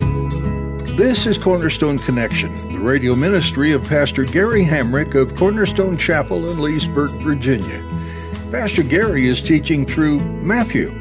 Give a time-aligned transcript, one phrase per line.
[0.00, 6.58] This is Cornerstone Connection, the radio ministry of Pastor Gary Hamrick of Cornerstone Chapel in
[6.60, 7.82] Leesburg, Virginia.
[8.50, 10.88] Pastor Gary is teaching through Matthew.
[10.88, 10.98] Real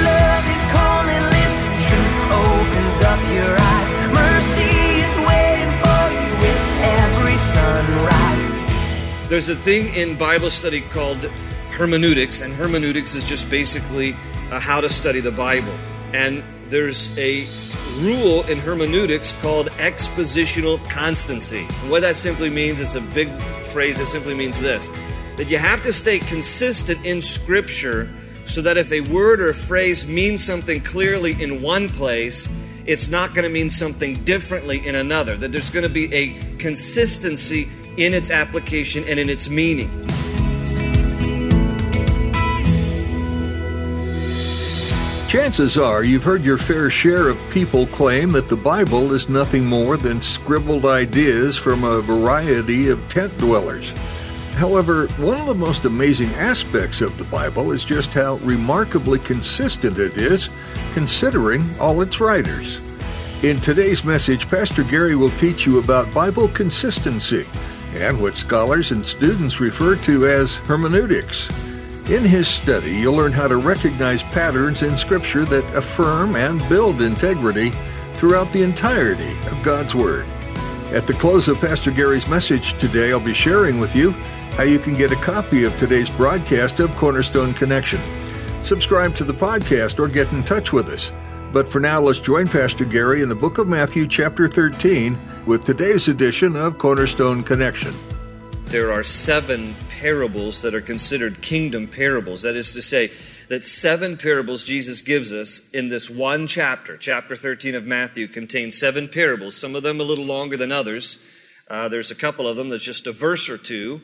[0.00, 3.90] love is calling, listen, truth opens up your eyes.
[4.14, 4.72] Mercy
[5.04, 6.64] is waiting for you with
[7.02, 9.28] every sunrise.
[9.28, 11.24] There's a thing in Bible study called
[11.72, 14.16] hermeneutics, and hermeneutics is just basically
[14.50, 15.74] uh, how to study the Bible.
[16.14, 17.44] And there's a
[17.98, 21.66] rule in hermeneutics called expositional constancy.
[21.82, 23.28] And what that simply means is a big
[23.72, 24.88] phrase that simply means this
[25.36, 28.08] that you have to stay consistent in Scripture
[28.44, 32.48] so that if a word or a phrase means something clearly in one place,
[32.86, 35.36] it's not going to mean something differently in another.
[35.36, 39.90] That there's going to be a consistency in its application and in its meaning.
[45.34, 49.66] Chances are you've heard your fair share of people claim that the Bible is nothing
[49.66, 53.90] more than scribbled ideas from a variety of tent dwellers.
[54.52, 59.98] However, one of the most amazing aspects of the Bible is just how remarkably consistent
[59.98, 60.48] it is,
[60.92, 62.78] considering all its writers.
[63.42, 67.44] In today's message, Pastor Gary will teach you about Bible consistency
[67.96, 71.48] and what scholars and students refer to as hermeneutics.
[72.10, 77.00] In his study, you'll learn how to recognize patterns in Scripture that affirm and build
[77.00, 77.70] integrity
[78.16, 80.26] throughout the entirety of God's Word.
[80.92, 84.10] At the close of Pastor Gary's message today, I'll be sharing with you
[84.52, 88.00] how you can get a copy of today's broadcast of Cornerstone Connection.
[88.62, 91.10] Subscribe to the podcast or get in touch with us.
[91.54, 95.64] But for now, let's join Pastor Gary in the book of Matthew, chapter 13, with
[95.64, 97.94] today's edition of Cornerstone Connection.
[98.66, 102.42] There are seven parables that are considered kingdom parables.
[102.42, 103.12] That is to say,
[103.48, 108.76] that seven parables Jesus gives us in this one chapter, chapter 13 of Matthew, contains
[108.76, 111.18] seven parables, some of them a little longer than others.
[111.68, 114.00] Uh, there's a couple of them that's just a verse or two.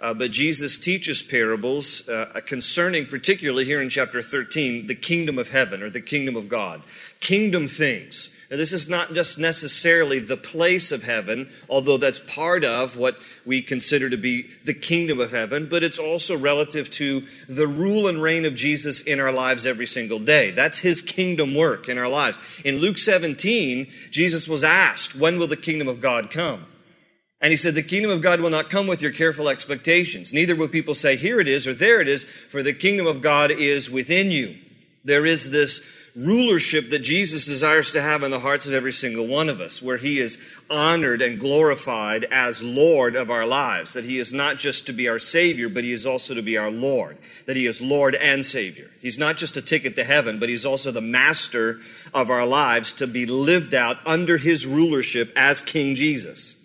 [0.00, 5.50] Uh, but Jesus teaches parables uh, concerning, particularly here in chapter 13, the kingdom of
[5.50, 6.82] heaven or the kingdom of God.
[7.20, 8.28] Kingdom things.
[8.54, 13.18] Now, this is not just necessarily the place of heaven, although that's part of what
[13.44, 18.06] we consider to be the kingdom of heaven, but it's also relative to the rule
[18.06, 20.52] and reign of Jesus in our lives every single day.
[20.52, 22.38] That's his kingdom work in our lives.
[22.64, 26.64] In Luke 17, Jesus was asked, When will the kingdom of God come?
[27.40, 30.32] And he said, The kingdom of God will not come with your careful expectations.
[30.32, 32.22] Neither will people say, Here it is or there it is,
[32.52, 34.56] for the kingdom of God is within you.
[35.02, 35.82] There is this
[36.16, 39.82] rulership that Jesus desires to have in the hearts of every single one of us,
[39.82, 40.38] where he is
[40.70, 43.94] honored and glorified as Lord of our lives.
[43.94, 46.56] That he is not just to be our Savior, but he is also to be
[46.56, 47.18] our Lord.
[47.46, 48.90] That he is Lord and Savior.
[49.00, 51.80] He's not just a ticket to heaven, but he's also the master
[52.12, 56.56] of our lives to be lived out under his rulership as King Jesus.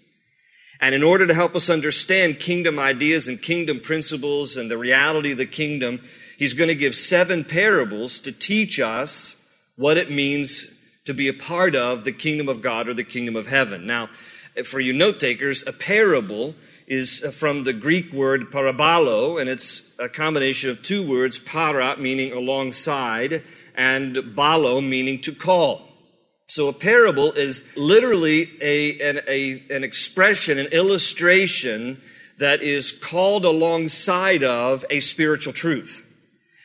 [0.79, 5.31] And in order to help us understand kingdom ideas and kingdom principles and the reality
[5.31, 6.01] of the kingdom,
[6.37, 9.35] he's going to give seven parables to teach us
[9.79, 10.69] what it means
[11.05, 13.87] to be a part of the kingdom of God or the kingdom of heaven.
[13.87, 14.09] Now,
[14.65, 16.53] for you note takers, a parable
[16.85, 21.95] is uh, from the Greek word parabalo, and it's a combination of two words, para,
[21.97, 23.41] meaning alongside,
[23.73, 25.87] and balo, meaning to call.
[26.47, 32.01] So a parable is literally a, an, a, an expression, an illustration
[32.37, 36.05] that is called alongside of a spiritual truth.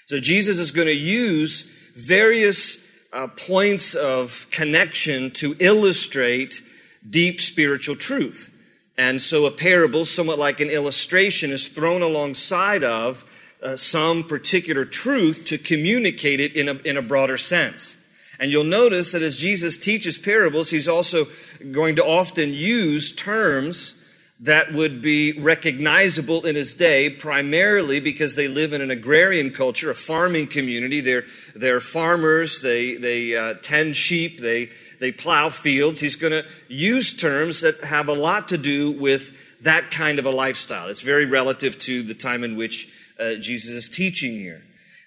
[0.06, 1.62] So Jesus is going to use
[1.94, 2.83] various
[3.14, 6.60] uh, points of connection to illustrate
[7.08, 8.50] deep spiritual truth.
[8.98, 13.24] And so a parable, somewhat like an illustration, is thrown alongside of
[13.62, 17.96] uh, some particular truth to communicate it in a, in a broader sense.
[18.38, 21.28] And you'll notice that as Jesus teaches parables, he's also
[21.70, 23.94] going to often use terms
[24.40, 29.90] that would be recognizable in his day, primarily because they live in an agrarian culture,
[29.90, 31.00] a farming community.
[31.00, 34.70] They're, they're farmers, they, they uh, tend sheep, they,
[35.00, 36.00] they plow fields.
[36.00, 40.26] He's going to use terms that have a lot to do with that kind of
[40.26, 40.88] a lifestyle.
[40.88, 42.88] It's very relative to the time in which
[43.18, 44.62] uh, Jesus is teaching here.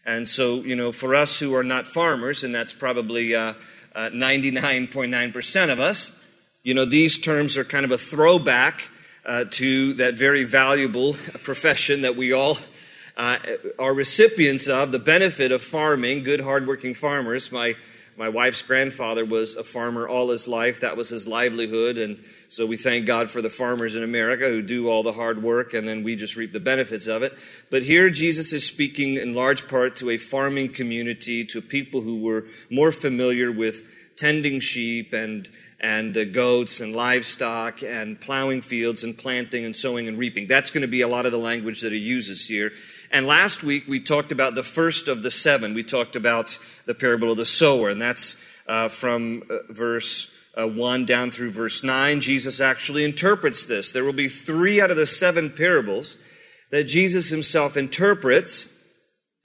[0.05, 3.53] And so, you know, for us who are not farmers, and that's probably uh,
[3.93, 6.17] uh, 99.9% of us,
[6.63, 8.89] you know, these terms are kind of a throwback
[9.27, 11.13] uh, to that very valuable
[11.43, 12.57] profession that we all
[13.17, 13.37] uh,
[13.77, 17.51] are recipients of, the benefit of farming, good, hardworking farmers.
[17.51, 17.75] My
[18.17, 20.79] my wife's grandfather was a farmer all his life.
[20.79, 21.99] That was his livelihood.
[21.99, 25.43] And so we thank God for the farmers in America who do all the hard
[25.43, 27.37] work and then we just reap the benefits of it.
[27.69, 32.19] But here Jesus is speaking in large part to a farming community, to people who
[32.21, 33.83] were more familiar with
[34.15, 35.47] tending sheep and
[35.79, 40.47] and uh, goats and livestock and plowing fields and planting and sowing and reaping.
[40.47, 42.71] That's going to be a lot of the language that he uses here.
[43.11, 45.73] And last week we talked about the first of the seven.
[45.73, 50.67] We talked about the parable of the sower, and that's uh, from uh, verse uh,
[50.67, 52.19] 1 down through verse 9.
[52.19, 53.91] Jesus actually interprets this.
[53.91, 56.17] There will be three out of the seven parables
[56.71, 58.77] that Jesus himself interprets,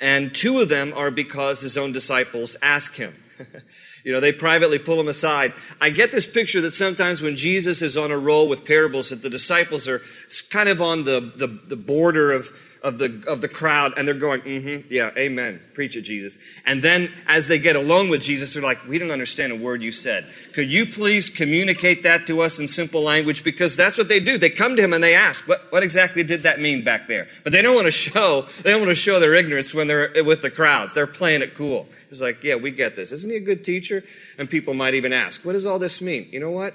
[0.00, 3.14] and two of them are because his own disciples ask him.
[4.05, 5.53] you know, they privately pull him aside.
[5.81, 9.23] I get this picture that sometimes when Jesus is on a roll with parables, that
[9.23, 10.03] the disciples are
[10.50, 14.14] kind of on the, the, the border of of the, of the crowd and they're
[14.14, 15.61] going, mm-hmm, yeah, amen.
[15.73, 16.37] Preach it, Jesus.
[16.67, 19.82] And then as they get alone with Jesus, they're like, we don't understand a word
[19.82, 20.26] you said.
[20.52, 23.44] Could you please communicate that to us in simple language?
[23.44, 24.37] Because that's what they do.
[24.37, 27.29] They come to him and they ask, what, what exactly did that mean back there?
[27.44, 30.25] But they don't want to show, they don't want to show their ignorance when they're
[30.25, 30.93] with the crowds.
[30.93, 31.87] They're playing it cool.
[32.11, 33.12] It's like, yeah, we get this.
[33.12, 34.02] Isn't he a good teacher?
[34.38, 36.29] And people might even ask, what does all this mean?
[36.32, 36.75] You know what?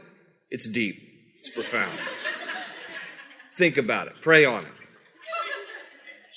[0.50, 1.04] It's deep.
[1.39, 2.00] It's profound.
[3.54, 4.13] Think about it.
[4.21, 4.76] Pray on it.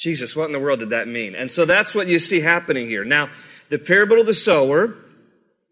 [0.00, 1.34] Jesus, what in the world did that mean?
[1.34, 3.04] And so that's what you see happening here.
[3.04, 3.28] Now,
[3.68, 4.96] the parable of the sower,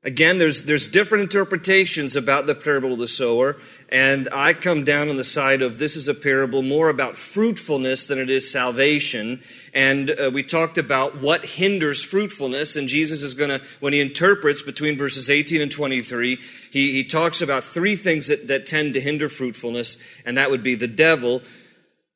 [0.04, 3.56] again, there's, there's different interpretations about the parable of the sower,
[3.88, 8.04] and I come down on the side of this is a parable more about fruitfulness
[8.04, 9.40] than it is salvation.
[9.72, 14.00] And uh, we talked about what hinders fruitfulness, and Jesus is going to, when he
[14.02, 16.36] interprets between verses 18 and 23,
[16.70, 19.96] he, he talks about three things that, that tend to hinder fruitfulness,
[20.26, 21.40] and that would be the devil,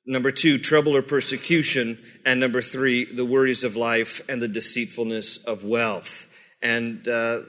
[0.05, 1.99] Number two, trouble or persecution.
[2.25, 6.29] And number three, the worries of life and the deceitfulness of wealth.
[6.61, 7.43] And uh,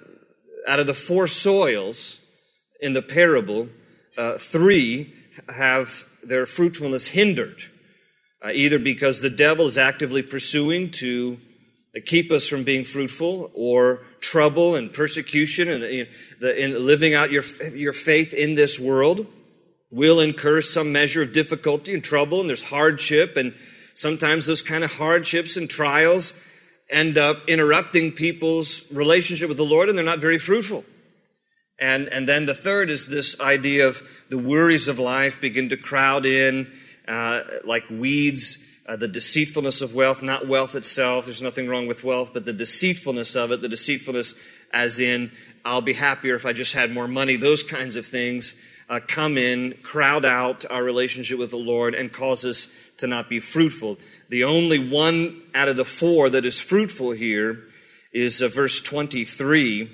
[0.68, 2.20] out of the four soils
[2.80, 3.70] in the parable,
[4.18, 5.14] uh, three
[5.50, 7.64] have their fruitfulness hindered,
[8.44, 11.40] uh, either because the devil is actively pursuing to
[12.06, 17.44] keep us from being fruitful, or trouble and persecution and in living out your,
[17.76, 19.28] your faith in this world
[19.94, 23.54] will incur some measure of difficulty and trouble, and there's hardship, and
[23.94, 26.34] sometimes those kind of hardships and trials
[26.90, 30.84] end up interrupting people's relationship with the Lord, and they're not very fruitful.
[31.78, 35.78] And, and then the third is this idea of the worries of life begin to
[35.78, 36.72] crowd in
[37.08, 38.58] uh, like weeds,
[38.88, 41.26] uh, the deceitfulness of wealth, not wealth itself.
[41.26, 44.34] There's nothing wrong with wealth, but the deceitfulness of it, the deceitfulness
[44.72, 45.32] as in,
[45.64, 48.56] I'll be happier if I just had more money, those kinds of things
[48.90, 53.30] uh, come in, crowd out our relationship with the Lord, and cause us to not
[53.30, 53.98] be fruitful.
[54.30, 57.64] The only one out of the four that is fruitful here
[58.12, 59.90] is uh, verse 23,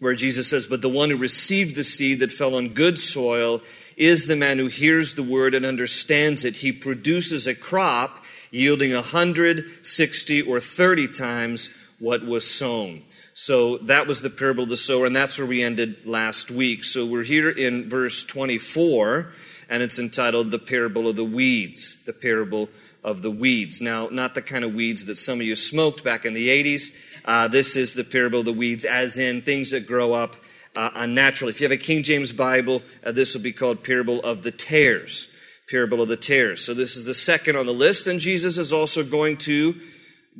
[0.00, 3.62] where Jesus says, But the one who received the seed that fell on good soil
[3.96, 6.56] is the man who hears the word and understands it.
[6.56, 11.68] He produces a crop yielding a hundred, sixty, or thirty times
[11.98, 13.02] what was sown.
[13.38, 16.82] So that was the parable of the sower, and that's where we ended last week.
[16.82, 19.30] So we're here in verse 24,
[19.68, 22.02] and it's entitled The Parable of the Weeds.
[22.04, 22.68] The Parable
[23.04, 23.80] of the Weeds.
[23.80, 26.92] Now, not the kind of weeds that some of you smoked back in the 80s.
[27.24, 30.34] Uh, this is the parable of the weeds, as in things that grow up
[30.74, 31.52] uh, unnaturally.
[31.52, 34.50] If you have a King James Bible, uh, this will be called Parable of the
[34.50, 35.28] Tares.
[35.70, 36.64] Parable of the Tares.
[36.64, 39.76] So this is the second on the list, and Jesus is also going to,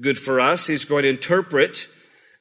[0.01, 1.87] good for us, he's going to interpret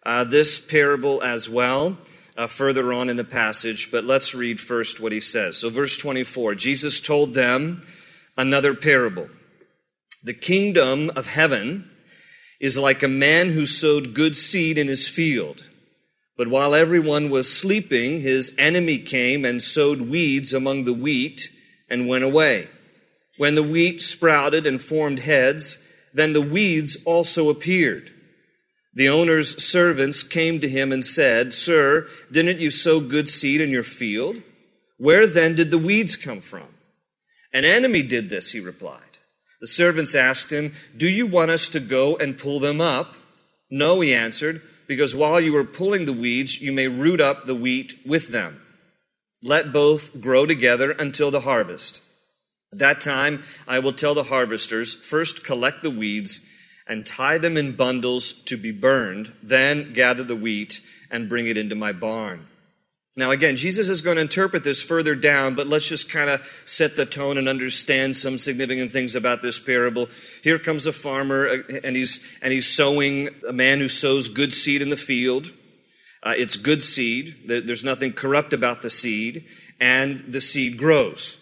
[0.08, 1.98] uh, this parable as well
[2.38, 5.58] uh, further on in the passage, but let's read first what he says.
[5.58, 7.84] So, verse 24 Jesus told them
[8.38, 9.28] another parable.
[10.24, 11.92] The kingdom of heaven
[12.60, 15.70] is like a man who sowed good seed in his field.
[16.38, 21.50] But while everyone was sleeping, his enemy came and sowed weeds among the wheat
[21.90, 22.70] and went away.
[23.38, 28.14] When the wheat sprouted and formed heads, then the weeds also appeared.
[28.98, 33.70] The owner's servants came to him and said, Sir, didn't you sow good seed in
[33.70, 34.42] your field?
[34.98, 36.74] Where then did the weeds come from?
[37.54, 39.20] An enemy did this, he replied.
[39.62, 43.14] The servants asked him, Do you want us to go and pull them up?
[43.70, 47.54] No, he answered, because while you are pulling the weeds, you may root up the
[47.54, 48.60] wheat with them.
[49.44, 52.02] Let both grow together until the harvest.
[52.74, 56.42] At that time, I will tell the harvesters, first collect the weeds
[56.88, 61.58] and tie them in bundles to be burned, then gather the wheat and bring it
[61.58, 62.48] into my barn.
[63.18, 66.46] Now, again, Jesus is going to interpret this further down, but let's just kind of
[66.66, 70.08] set the tone and understand some significant things about this parable.
[70.44, 74.54] Here comes a farmer, uh, and he's, and he's sowing, a man who sows good
[74.54, 75.52] seed in the field.
[76.22, 77.38] Uh, it's good seed.
[77.48, 79.46] There's nothing corrupt about the seed,
[79.80, 81.40] and the seed grows.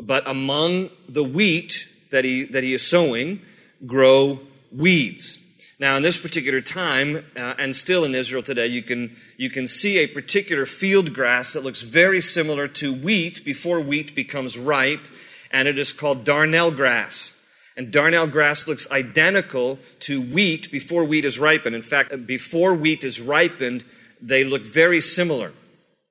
[0.00, 3.42] But among the wheat that he, that he is sowing
[3.84, 4.40] grow
[4.72, 5.38] weeds.
[5.80, 9.68] Now, in this particular time, uh, and still in Israel today, you can, you can
[9.68, 15.06] see a particular field grass that looks very similar to wheat before wheat becomes ripe,
[15.52, 17.34] and it is called darnel grass.
[17.76, 21.76] And darnel grass looks identical to wheat before wheat is ripened.
[21.76, 23.84] In fact, before wheat is ripened,
[24.20, 25.52] they look very similar.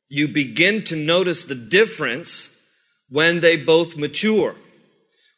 [0.08, 2.52] You begin to notice the difference
[3.10, 4.56] when they both mature.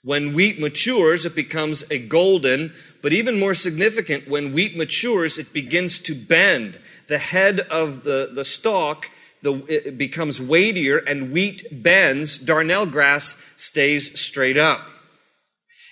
[0.04, 5.54] When wheat matures, it becomes a golden, but even more significant, when wheat matures, it
[5.54, 6.80] begins to bend.
[7.08, 9.10] The head of the, the stalk
[9.42, 12.38] the, it becomes weightier and wheat bends.
[12.40, 14.86] Darnel grass stays straight up.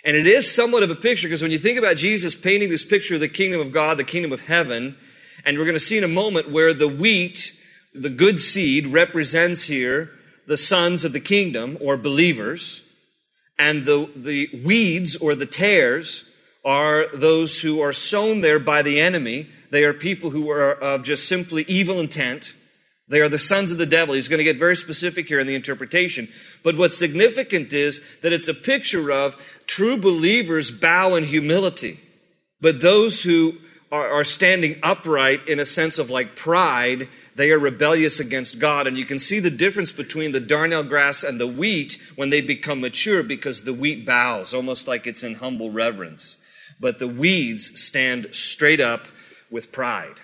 [0.04, 2.86] And it is somewhat of a picture because when you think about Jesus painting this
[2.86, 4.96] picture of the kingdom of God, the kingdom of heaven,
[5.46, 7.54] and we're going to see in a moment where the wheat,
[7.94, 10.12] the good seed, represents here
[10.46, 12.82] the sons of the kingdom or believers
[13.60, 16.24] and the, the weeds or the tares
[16.64, 19.48] are those who are sown there by the enemy.
[19.72, 22.54] They are people who are of just simply evil intent.
[23.08, 24.16] They are the sons of the devil.
[24.16, 26.28] He's going to get very specific here in the interpretation.
[26.64, 32.02] But what's significant is that it's a picture of true believers bow in humility.
[32.60, 33.60] But those who
[33.92, 38.88] are, are standing upright in a sense of like pride they are rebellious against God.
[38.88, 42.42] And you can see the difference between the darnel grass and the wheat when they
[42.42, 46.40] become mature because the wheat bows, almost like it's in humble reverence.
[46.80, 49.08] But the weeds stand straight up
[49.52, 50.20] with pride.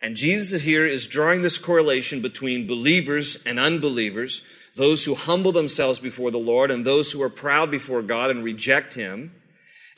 [0.00, 4.40] And Jesus here is drawing this correlation between believers and unbelievers,
[4.76, 8.42] those who humble themselves before the Lord and those who are proud before God and
[8.42, 9.34] reject Him.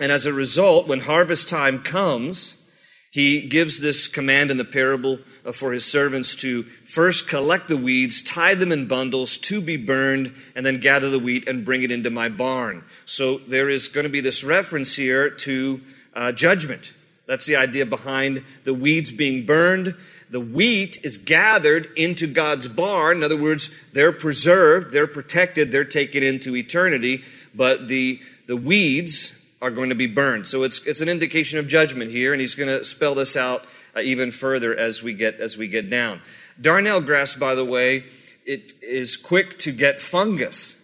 [0.01, 2.65] And as a result, when harvest time comes,
[3.11, 5.19] he gives this command in the parable
[5.53, 10.35] for his servants to first collect the weeds, tie them in bundles to be burned,
[10.55, 12.85] and then gather the wheat and bring it into my barn.
[13.07, 15.81] So there is going to be this reference here to
[16.15, 16.93] uh, judgment.
[17.27, 19.95] That's the idea behind the weeds being burned.
[20.31, 23.19] The wheat is gathered into God's barn.
[23.19, 27.25] In other words, they're preserved, they're protected, they're taken into eternity.
[27.55, 30.47] But the, the weeds, are going to be burned.
[30.47, 33.67] So it's, it's an indication of judgment here, and he's going to spell this out
[33.97, 36.21] uh, even further as we get as we get down.
[36.61, 38.05] Darnel grass, by the way,
[38.45, 40.83] it is quick to get fungus.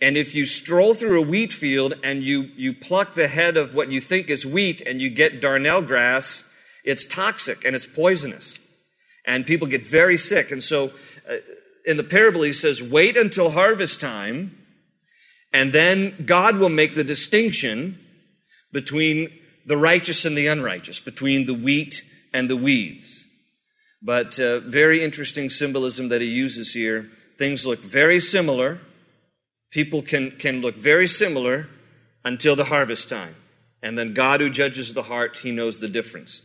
[0.00, 3.74] And if you stroll through a wheat field and you, you pluck the head of
[3.74, 6.44] what you think is wheat and you get darnel grass,
[6.84, 8.58] it's toxic and it's poisonous.
[9.24, 10.50] And people get very sick.
[10.50, 10.90] And so
[11.28, 11.36] uh,
[11.86, 14.58] in the parable, he says, wait until harvest time,
[15.52, 17.98] and then God will make the distinction
[18.76, 19.32] between
[19.64, 22.02] the righteous and the unrighteous, between the wheat
[22.34, 23.26] and the weeds.
[24.02, 27.08] But uh, very interesting symbolism that he uses here.
[27.38, 28.80] Things look very similar.
[29.70, 31.68] People can, can look very similar
[32.22, 33.34] until the harvest time.
[33.82, 36.42] And then God, who judges the heart, he knows the difference.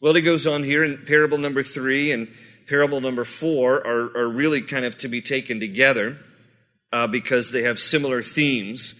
[0.00, 2.28] Well, he goes on here in parable number three and
[2.68, 6.16] parable number four are, are really kind of to be taken together
[6.92, 8.94] uh, because they have similar themes.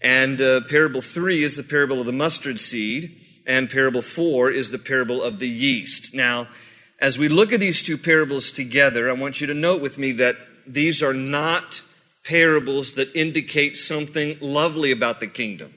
[0.00, 4.70] And uh, parable three is the parable of the mustard seed, and parable four is
[4.70, 6.14] the parable of the yeast.
[6.14, 6.48] Now,
[6.98, 10.12] as we look at these two parables together, I want you to note with me
[10.12, 10.36] that
[10.66, 11.82] these are not
[12.24, 15.72] parables that indicate something lovely about the kingdom.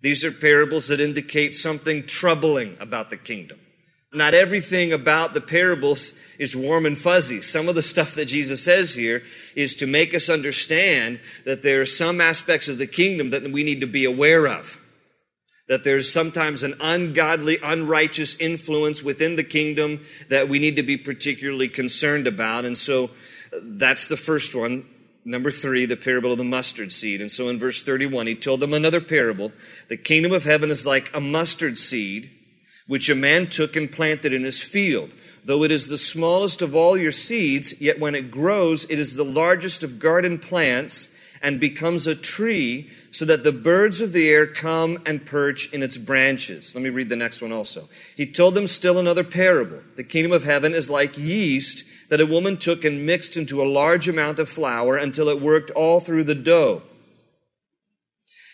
[0.00, 3.58] These are parables that indicate something troubling about the kingdom.
[4.14, 7.42] Not everything about the parables is warm and fuzzy.
[7.42, 9.22] Some of the stuff that Jesus says here
[9.56, 13.64] is to make us understand that there are some aspects of the kingdom that we
[13.64, 14.80] need to be aware of.
[15.68, 20.96] That there's sometimes an ungodly, unrighteous influence within the kingdom that we need to be
[20.96, 22.64] particularly concerned about.
[22.64, 23.06] And so
[23.52, 24.86] uh, that's the first one.
[25.24, 27.22] Number three, the parable of the mustard seed.
[27.22, 29.52] And so in verse 31, he told them another parable.
[29.88, 32.30] The kingdom of heaven is like a mustard seed
[32.86, 35.10] which a man took and planted in his field.
[35.44, 39.14] Though it is the smallest of all your seeds, yet when it grows, it is
[39.14, 41.08] the largest of garden plants
[41.42, 45.82] and becomes a tree, so that the birds of the air come and perch in
[45.82, 46.74] its branches.
[46.74, 47.86] Let me read the next one also.
[48.16, 49.82] He told them still another parable.
[49.96, 53.68] The kingdom of heaven is like yeast that a woman took and mixed into a
[53.68, 56.80] large amount of flour until it worked all through the dough.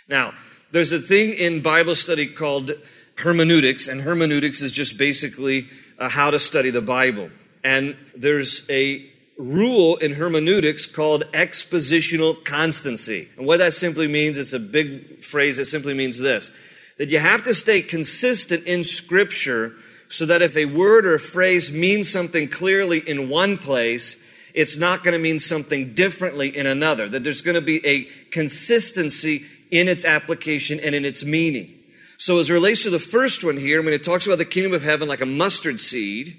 [0.09, 0.35] Now,
[0.73, 2.73] there's a thing in Bible study called
[3.21, 7.31] hermeneutics, and hermeneutics is just basically uh, how to study the Bible.
[7.63, 13.29] And there's a rule in hermeneutics called expositional constancy.
[13.37, 16.51] And what that simply means, it's a big phrase that simply means this
[16.99, 19.75] that you have to stay consistent in Scripture
[20.09, 24.23] so that if a word or a phrase means something clearly in one place,
[24.53, 27.09] it's not going to mean something differently in another.
[27.09, 31.80] That there's going to be a consistency in its application and in its meaning.
[32.21, 34.83] So as relates to the first one here, when it talks about the kingdom of
[34.83, 36.37] heaven like a mustard seed,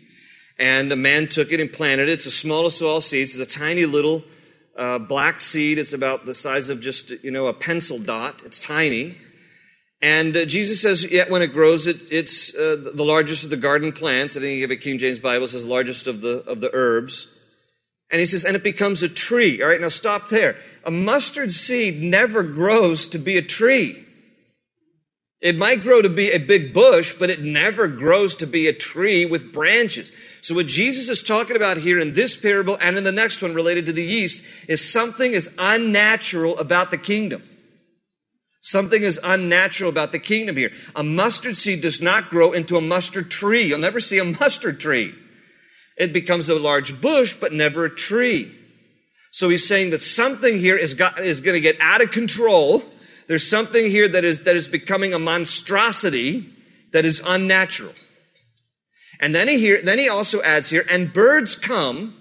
[0.60, 2.12] and a man took it and planted it.
[2.12, 3.40] It's the smallest of all seeds.
[3.40, 4.24] It's a tiny little
[4.78, 5.80] uh, black seed.
[5.80, 8.44] It's about the size of just, you know, a pencil dot.
[8.46, 9.18] It's tiny.
[10.04, 13.58] And uh, Jesus says, yet when it grows, it, it's uh, the largest of the
[13.58, 14.38] garden plants.
[14.38, 17.28] I think a King James Bible says largest of the, of the herbs.
[18.12, 19.64] And he says, and it becomes a tree.
[19.64, 20.58] All right, now stop there.
[20.86, 24.06] A mustard seed never grows to be a tree.
[25.42, 28.74] It might grow to be a big bush, but it never grows to be a
[28.74, 30.14] tree with branches.
[30.42, 33.56] So what Jesus is talking about here in this parable and in the next one
[33.56, 37.42] related to the yeast is something is unnatural about the kingdom.
[38.62, 40.72] Something is unnatural about the kingdom here.
[40.96, 43.64] A mustard seed does not grow into a mustard tree.
[43.64, 45.16] You'll never see a mustard tree.
[45.98, 48.56] It becomes a large bush, but never a tree.
[49.32, 52.84] So he's saying that something here is, got, is going to get out of control
[53.32, 56.50] there's something here that is, that is becoming a monstrosity
[56.92, 57.94] that is unnatural.
[59.22, 62.14] And then he here, then he also adds here, and birds come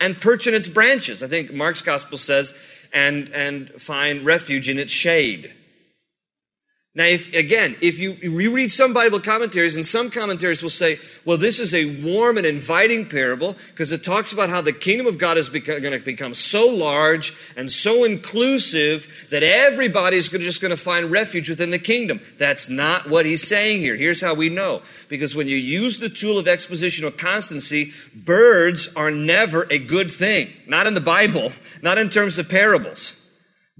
[0.00, 1.22] and perch in its branches.
[1.22, 2.52] I think Mark's gospel says,
[2.92, 5.54] and, and find refuge in its shade.
[6.92, 10.98] Now, if, again, if you, you read some Bible commentaries, and some commentaries will say,
[11.24, 15.06] well, this is a warm and inviting parable because it talks about how the kingdom
[15.06, 20.72] of God is going to become so large and so inclusive that everybody's just going
[20.72, 22.20] to find refuge within the kingdom.
[22.38, 23.94] That's not what he's saying here.
[23.94, 24.82] Here's how we know.
[25.08, 30.50] Because when you use the tool of expositional constancy, birds are never a good thing.
[30.66, 33.14] Not in the Bible, not in terms of parables.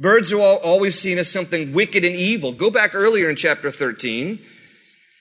[0.00, 2.52] Birds are always seen as something wicked and evil.
[2.52, 4.38] Go back earlier in chapter 13,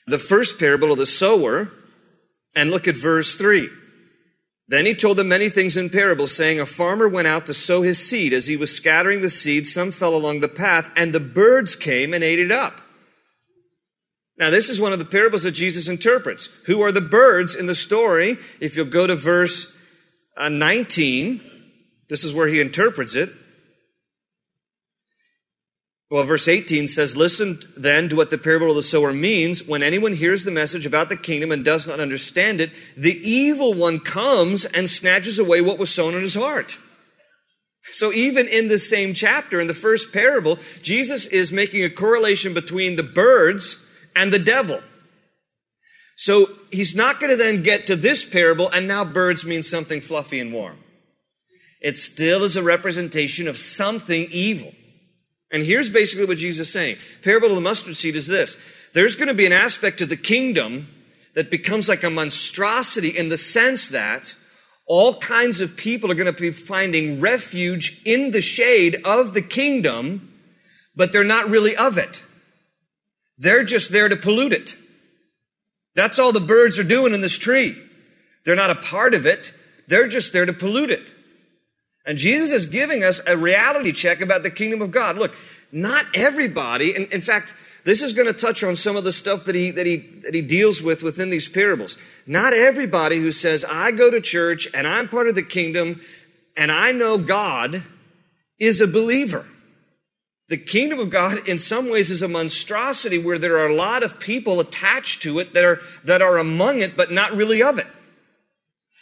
[0.08, 1.70] the first parable of the sower,
[2.56, 3.70] and look at verse 3.
[4.70, 7.82] Then he told them many things in parables, saying, A farmer went out to sow
[7.82, 8.32] his seed.
[8.32, 12.14] As he was scattering the seed, some fell along the path, and the birds came
[12.14, 12.80] and ate it up.
[14.38, 16.48] Now, this is one of the parables that Jesus interprets.
[16.68, 18.38] Who are the birds in the story?
[18.62, 19.78] If you'll go to verse
[20.38, 21.42] uh, 19,
[22.08, 23.30] this is where he interprets it.
[26.12, 29.68] Well, verse 18 says, Listen then to what the parable of the sower means.
[29.68, 33.76] When anyone hears the message about the kingdom and does not understand it, the evil
[33.76, 36.80] one comes and snatches away what was sown in his heart.
[37.92, 42.54] So, even in the same chapter, in the first parable, Jesus is making a correlation
[42.54, 43.78] between the birds
[44.16, 44.82] and the devil.
[46.18, 50.02] So, he's not going to then get to this parable, and now birds mean something
[50.02, 50.78] fluffy and warm.
[51.82, 54.74] It still is a representation of something evil.
[55.52, 56.98] And here's basically what Jesus is saying.
[57.24, 58.58] Parable of the mustard seed is this.
[58.94, 60.88] There's going to be an aspect of the kingdom
[61.34, 64.36] that becomes like a monstrosity in the sense that
[64.86, 69.42] all kinds of people are going to be finding refuge in the shade of the
[69.42, 70.34] kingdom,
[70.96, 72.24] but they're not really of it.
[73.38, 74.76] They're just there to pollute it.
[75.96, 77.76] That's all the birds are doing in this tree.
[78.46, 79.54] They're not a part of it.
[79.88, 81.14] They're just there to pollute it.
[82.06, 85.18] And Jesus is giving us a reality check about the kingdom of God.
[85.18, 85.36] Look,
[85.72, 87.54] not everybody, and in fact,
[87.86, 90.34] this is going to touch on some of the stuff that he, that, he, that
[90.34, 91.98] he deals with within these parables.
[92.28, 96.02] Not everybody who says, I go to church and I'm part of the kingdom
[96.58, 97.84] and I know God
[98.60, 99.46] is a believer.
[100.50, 104.04] The kingdom of God, in some ways, is a monstrosity where there are a lot
[104.04, 107.78] of people attached to it that are, that are among it, but not really of
[107.78, 107.88] it.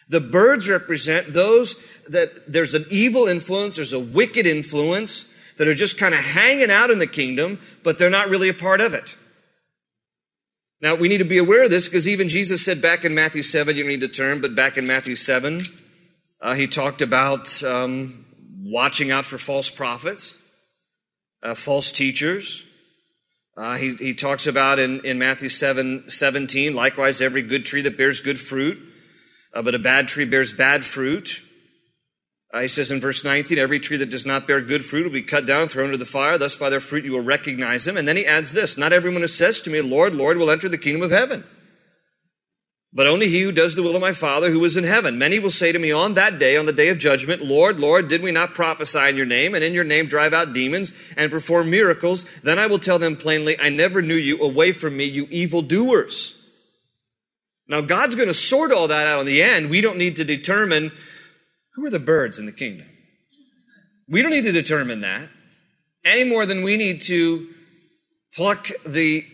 [0.09, 1.75] The birds represent those
[2.07, 6.71] that there's an evil influence, there's a wicked influence that are just kind of hanging
[6.71, 9.17] out in the kingdom, but they're not really a part of it.
[10.79, 13.41] Now, we need to be aware of this because even Jesus said back in Matthew
[13.41, 15.61] 7, you don't need to turn, but back in Matthew 7,
[16.39, 18.25] uh, he talked about um,
[18.61, 20.37] watching out for false prophets,
[21.41, 22.65] uh, false teachers.
[23.57, 27.97] Uh, he, he talks about in, in Matthew 7 17, likewise, every good tree that
[27.97, 28.79] bears good fruit
[29.57, 31.41] uh, but a bad tree bears bad fruit.
[32.53, 35.11] Uh, he says in verse 19, every tree that does not bear good fruit will
[35.11, 36.37] be cut down thrown into the fire.
[36.37, 37.97] Thus, by their fruit, you will recognize them.
[37.97, 40.69] And then he adds this Not everyone who says to me, Lord, Lord, will enter
[40.69, 41.43] the kingdom of heaven.
[42.93, 45.17] but only he who does the will of my Father who is in heaven.
[45.17, 48.07] Many will say to me on that day, on the day of judgment, Lord, Lord,
[48.07, 51.31] did we not prophesy in your name, and in your name drive out demons and
[51.31, 52.27] perform miracles?
[52.43, 54.39] Then I will tell them plainly, I never knew you.
[54.39, 56.35] Away from me, you evildoers.
[57.69, 59.69] Now, God's going to sort all that out in the end.
[59.69, 60.91] We don't need to determine
[61.73, 62.87] who are the birds in the kingdom.
[64.09, 65.29] We don't need to determine that
[66.07, 67.47] any more than we need to
[68.33, 69.25] pluck the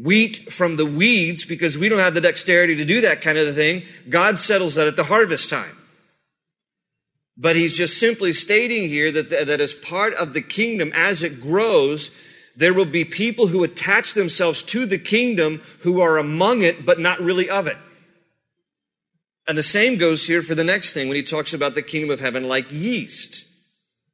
[0.00, 3.54] wheat from the weeds because we don't have the dexterity to do that kind of
[3.54, 3.82] thing.
[4.08, 5.76] God settles that at the harvest time.
[7.36, 11.40] But he's just simply stating here that, that as part of the kingdom, as it
[11.40, 12.10] grows,
[12.60, 17.00] there will be people who attach themselves to the kingdom who are among it, but
[17.00, 17.78] not really of it.
[19.48, 22.10] And the same goes here for the next thing when he talks about the kingdom
[22.10, 23.46] of heaven like yeast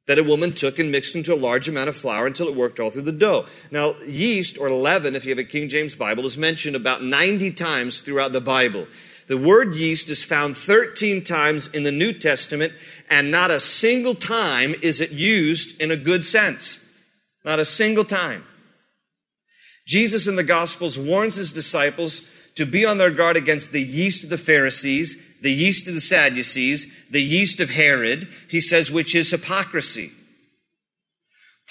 [0.05, 2.79] that a woman took and mixed into a large amount of flour until it worked
[2.79, 3.45] all through the dough.
[3.69, 7.51] Now, yeast or leaven, if you have a King James Bible, is mentioned about 90
[7.51, 8.87] times throughout the Bible.
[9.27, 12.71] The word yeast is found 13 times in the New Testament,
[13.09, 16.79] and not a single time is it used in a good sense.
[17.43, 18.43] Not a single time.
[19.85, 24.23] Jesus in the Gospels warns his disciples to be on their guard against the yeast
[24.23, 29.15] of the Pharisees the yeast of the Sadducees, the yeast of Herod, he says, which
[29.15, 30.11] is hypocrisy.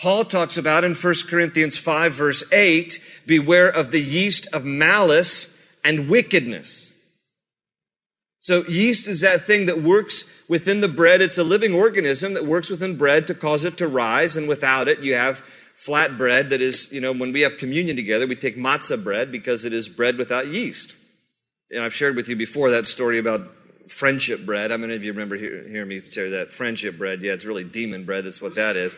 [0.00, 5.58] Paul talks about in 1 Corinthians 5, verse 8, beware of the yeast of malice
[5.82, 6.85] and wickedness.
[8.46, 11.20] So, yeast is that thing that works within the bread.
[11.20, 14.86] It's a living organism that works within bread to cause it to rise, and without
[14.86, 15.42] it, you have
[15.74, 19.32] flat bread that is, you know, when we have communion together, we take matzah bread
[19.32, 20.94] because it is bread without yeast.
[21.72, 23.50] And I've shared with you before that story about
[23.90, 24.70] friendship bread.
[24.70, 26.52] How many of you remember hearing me say that?
[26.52, 27.22] Friendship bread.
[27.22, 28.26] Yeah, it's really demon bread.
[28.26, 28.96] That's what that is.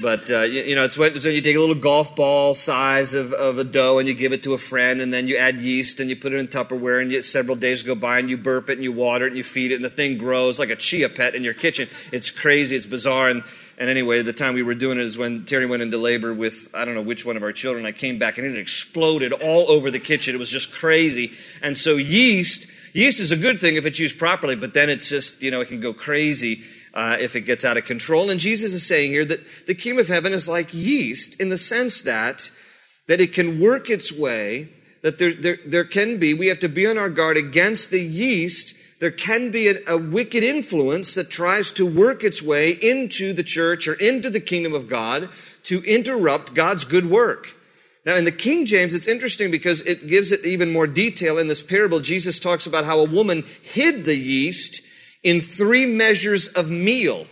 [0.00, 3.12] But, uh, you, you, know, it's when, so you take a little golf ball size
[3.12, 5.60] of, of a dough and you give it to a friend, and then you add
[5.60, 8.70] yeast and you put it in Tupperware, and several days go by and you burp
[8.70, 10.76] it and you water it and you feed it, and the thing grows like a
[10.76, 11.88] chia pet in your kitchen.
[12.10, 12.74] It's crazy.
[12.74, 13.28] It's bizarre.
[13.28, 13.44] And,
[13.76, 16.68] and anyway, the time we were doing it is when Terry went into labor with,
[16.72, 17.84] I don't know which one of our children.
[17.84, 20.34] I came back and it exploded all over the kitchen.
[20.34, 21.32] It was just crazy.
[21.60, 25.08] And so yeast Yeast is a good thing if it's used properly, but then it's
[25.08, 26.62] just, you know, it can go crazy
[26.94, 28.30] uh, if it gets out of control.
[28.30, 31.56] And Jesus is saying here that the kingdom of heaven is like yeast in the
[31.56, 32.50] sense that,
[33.08, 34.68] that it can work its way,
[35.02, 38.02] that there, there, there can be, we have to be on our guard against the
[38.02, 38.76] yeast.
[39.00, 43.42] There can be a, a wicked influence that tries to work its way into the
[43.42, 45.28] church or into the kingdom of God
[45.64, 47.56] to interrupt God's good work.
[48.04, 51.38] Now, in the King James, it's interesting because it gives it even more detail.
[51.38, 54.82] In this parable, Jesus talks about how a woman hid the yeast
[55.22, 57.26] in three measures of meal.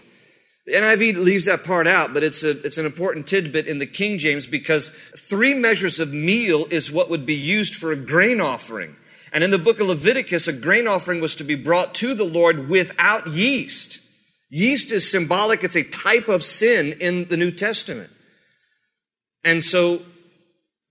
[0.67, 3.87] The NIV leaves that part out, but it's, a, it's an important tidbit in the
[3.87, 8.41] King James because three measures of meal is what would be used for a grain
[8.41, 8.97] offering.
[9.33, 12.25] And in the book of Leviticus, a grain offering was to be brought to the
[12.25, 14.01] Lord without yeast.
[14.51, 18.11] Yeast is symbolic, it's a type of sin in the New Testament.
[19.45, 20.03] And so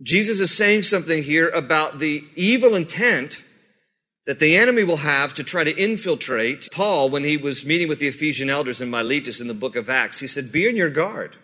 [0.02, 3.44] Jesus is saying something here about the evil intent
[4.30, 6.70] that the enemy will have to try to infiltrate.
[6.72, 9.90] Paul, when he was meeting with the Ephesian elders in Miletus in the book of
[9.90, 11.36] Acts, he said, Be on your guard.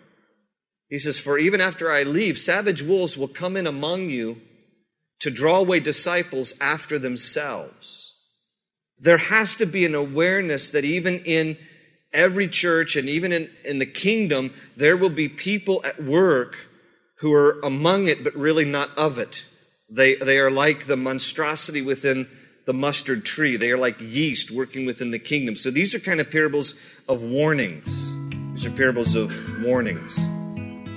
[0.88, 4.40] He says, For even after I leave, savage wolves will come in among you
[5.18, 8.14] to draw away disciples after themselves.
[9.00, 11.58] There has to be an awareness that even in
[12.12, 16.68] every church and even in, in the kingdom, there will be people at work
[17.16, 19.44] who are among it, but really not of it.
[19.90, 22.28] They, they are like the monstrosity within
[22.66, 23.56] the mustard tree.
[23.56, 25.56] They are like yeast working within the kingdom.
[25.56, 26.74] So these are kind of parables
[27.08, 28.14] of warnings.
[28.52, 30.18] These are parables of warnings.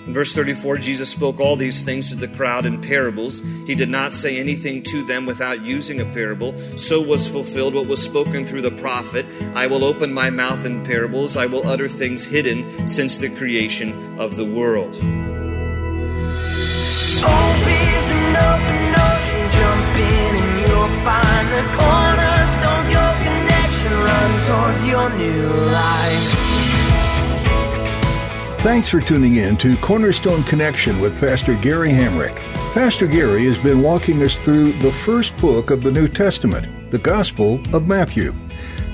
[0.09, 3.41] In verse 34, Jesus spoke all these things to the crowd in parables.
[3.67, 6.55] He did not say anything to them without using a parable.
[6.79, 10.83] So was fulfilled what was spoken through the prophet I will open my mouth in
[10.83, 14.95] parables, I will utter things hidden since the creation of the world.
[28.61, 32.35] Thanks for tuning in to Cornerstone Connection with Pastor Gary Hamrick.
[32.73, 36.97] Pastor Gary has been walking us through the first book of the New Testament, the
[36.97, 38.33] Gospel of Matthew.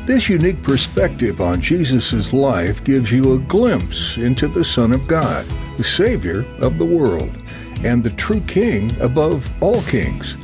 [0.06, 5.45] This unique perspective on Jesus' life gives you a glimpse into the Son of God,
[5.78, 7.36] the Savior of the world
[7.84, 10.38] and the true King above all kings.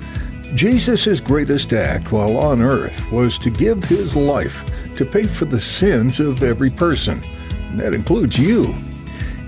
[0.56, 5.62] Jesus' greatest act while on earth was to give his life to pay for the
[5.62, 7.22] sins of every person.
[7.76, 8.76] that includes you.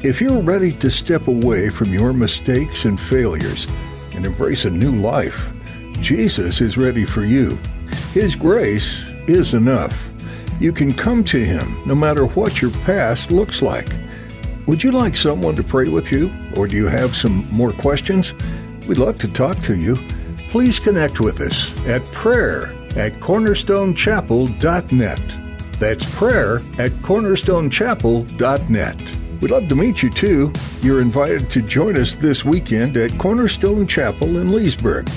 [0.02, 3.68] If you're ready to step away from your mistakes and failures
[4.14, 5.52] and embrace a new life,
[6.00, 7.58] Jesus is ready for you.
[8.14, 9.98] His grace is enough.
[10.60, 13.90] You can come to Him no matter what your past looks like.
[14.68, 18.34] Would you like someone to pray with you, or do you have some more questions?
[18.88, 19.98] We'd love to talk to you.
[20.54, 25.22] Please connect with us at prayer at cornerstonechapel.net.
[25.80, 29.02] That's prayer at cornerstonechapel.net.
[29.42, 30.54] We'd love to meet you too.
[30.84, 35.10] You're invited to join us this weekend at Cornerstone Chapel in Leesburg.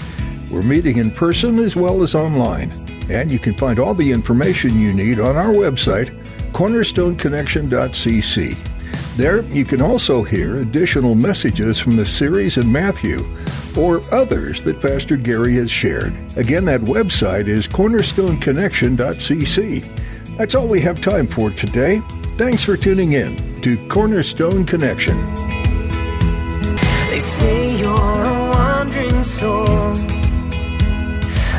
[0.51, 2.73] We're meeting in person as well as online,
[3.11, 6.19] and you can find all the information you need on our website,
[6.53, 8.76] cornerstoneconnection.cc.
[9.17, 13.25] There, you can also hear additional messages from the series in Matthew
[13.75, 16.15] or others that Pastor Gary has shared.
[16.37, 20.37] Again, that website is cornerstoneconnection.cc.
[20.37, 22.03] That's all we have time for today.
[22.37, 25.17] Thanks for tuning in to Cornerstone Connection.
[27.09, 29.65] They say you're a wandering soul,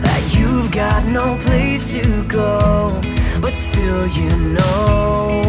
[0.06, 3.02] that you've got no place to go,
[3.42, 5.47] but still you know